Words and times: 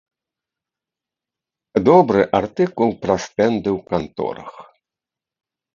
Добры 1.89 2.21
артыкул 2.41 2.89
пра 3.05 3.15
стэнды 3.27 3.69
ў 3.77 3.79
канторах. 3.95 4.53